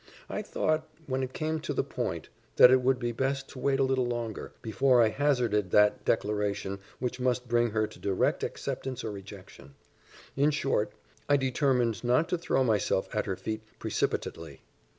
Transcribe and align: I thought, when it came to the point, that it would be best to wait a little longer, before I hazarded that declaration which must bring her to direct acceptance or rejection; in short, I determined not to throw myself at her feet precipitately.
I 0.31 0.41
thought, 0.41 0.89
when 1.05 1.21
it 1.21 1.31
came 1.31 1.59
to 1.59 1.75
the 1.75 1.83
point, 1.83 2.29
that 2.55 2.71
it 2.71 2.81
would 2.81 2.97
be 2.97 3.11
best 3.11 3.47
to 3.49 3.59
wait 3.59 3.79
a 3.79 3.83
little 3.83 4.07
longer, 4.07 4.51
before 4.63 4.99
I 4.99 5.09
hazarded 5.09 5.69
that 5.69 6.05
declaration 6.05 6.79
which 6.97 7.19
must 7.19 7.47
bring 7.47 7.69
her 7.69 7.85
to 7.85 7.99
direct 7.99 8.43
acceptance 8.43 9.03
or 9.03 9.11
rejection; 9.11 9.75
in 10.35 10.49
short, 10.49 10.91
I 11.29 11.37
determined 11.37 12.03
not 12.03 12.29
to 12.29 12.37
throw 12.39 12.63
myself 12.63 13.13
at 13.13 13.27
her 13.27 13.35
feet 13.35 13.61
precipitately. 13.77 14.63